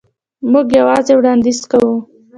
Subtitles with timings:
[0.51, 1.95] موږ یوازې وړاندیز کوو.